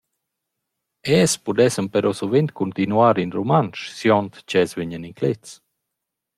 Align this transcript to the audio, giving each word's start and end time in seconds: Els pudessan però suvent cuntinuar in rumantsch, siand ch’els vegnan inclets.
Els 1.17 1.35
pudessan 1.49 1.89
però 1.97 2.13
suvent 2.21 2.49
cuntinuar 2.61 3.13
in 3.23 3.31
rumantsch, 3.37 3.83
siand 3.99 4.31
ch’els 4.49 4.77
vegnan 4.81 5.07
inclets. 5.11 5.51